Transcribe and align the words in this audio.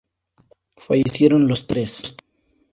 Fallecieron 0.79 1.47
los 1.47 1.67
tres. 1.67 2.15